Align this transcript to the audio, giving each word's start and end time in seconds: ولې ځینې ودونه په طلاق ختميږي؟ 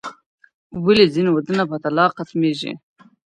ولې 0.85 1.05
ځینې 1.13 1.29
ودونه 1.33 1.63
په 1.69 1.77
طلاق 1.83 2.11
ختميږي؟ 2.17 2.71